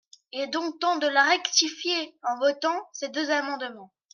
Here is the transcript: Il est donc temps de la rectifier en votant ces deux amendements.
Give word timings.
Il 0.31 0.41
est 0.41 0.47
donc 0.47 0.79
temps 0.79 0.97
de 0.97 1.05
la 1.05 1.21
rectifier 1.21 2.17
en 2.23 2.39
votant 2.39 2.73
ces 2.91 3.09
deux 3.09 3.29
amendements. 3.29 3.93